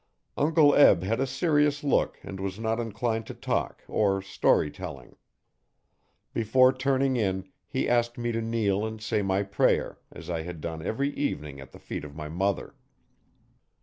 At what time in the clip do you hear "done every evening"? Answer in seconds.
10.59-11.59